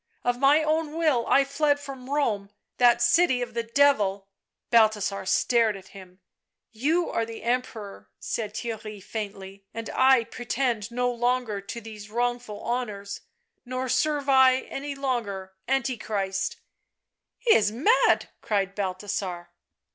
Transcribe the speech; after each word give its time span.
"Of 0.23 0.39
my 0.39 0.63
own 0.63 0.97
will 0.97 1.27
I 1.27 1.43
fled 1.45 1.79
from 1.79 2.09
Rome, 2.09 2.49
that 2.79 3.03
city 3.03 3.43
of 3.43 3.53
the 3.53 3.61
Devil!" 3.61 4.29
Balthasar 4.71 5.27
stared 5.27 5.77
at 5.77 5.89
him." 5.89 6.21
You 6.87 7.11
are 7.11 7.23
the 7.23 7.43
Emperor," 7.43 8.09
said 8.17 8.55
Theirry 8.55 8.99
faintly," 9.03 9.63
and 9.75 9.91
I 9.91 10.23
pretend 10.23 10.89
no 10.89 11.11
longer 11.11 11.61
to 11.61 11.79
these 11.79 12.09
wrongful 12.09 12.63
honours, 12.65 13.21
nor 13.63 13.87
serve 13.89 14.27
I 14.27 14.61
any 14.61 14.95
longer 14.95 15.53
Antichrist 15.67 16.55
""He 17.37 17.53
is 17.53 17.71
mad!" 17.71 18.29
cried 18.41 18.73
Balthasar. 18.73 19.51